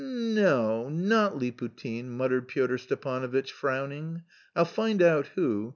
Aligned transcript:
"N 0.03 0.33
no, 0.33 0.89
not 0.89 1.35
Liputin," 1.37 2.05
muttered 2.09 2.47
Pyotr 2.47 2.79
Stepanovitch, 2.79 3.51
frowning; 3.51 4.23
"I'll 4.55 4.65
find 4.65 4.99
out 4.99 5.27
who. 5.35 5.69